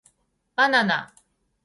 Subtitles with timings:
[0.55, 1.13] ばなな